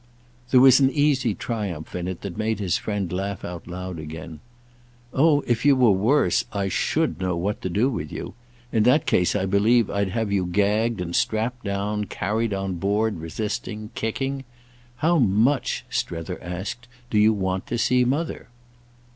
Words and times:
There 0.49 0.59
was 0.61 0.79
an 0.79 0.89
easy 0.89 1.35
triumph 1.35 1.93
in 1.93 2.07
it 2.07 2.21
that 2.21 2.35
made 2.35 2.57
his 2.57 2.75
friend 2.79 3.13
laugh 3.13 3.45
out 3.45 3.67
again. 3.99 4.39
"Oh 5.13 5.41
if 5.41 5.63
you 5.63 5.75
were 5.75 5.91
worse 5.91 6.43
I 6.51 6.69
should 6.69 7.19
know 7.21 7.35
what 7.37 7.61
to 7.61 7.69
do 7.69 7.87
with 7.87 8.11
you. 8.11 8.33
In 8.71 8.81
that 8.81 9.05
case 9.05 9.35
I 9.35 9.45
believe 9.45 9.91
I'd 9.91 10.09
have 10.09 10.31
you 10.31 10.47
gagged 10.47 11.01
and 11.01 11.15
strapped 11.15 11.65
down, 11.65 12.05
carried 12.05 12.51
on 12.51 12.77
board 12.77 13.19
resisting, 13.19 13.91
kicking. 13.93 14.43
How 14.95 15.19
much," 15.19 15.85
Strether 15.91 16.41
asked, 16.41 16.87
"do 17.11 17.19
you 17.19 17.31
want 17.31 17.67
to 17.67 17.77
see 17.77 18.03
Mother?" 18.03 18.47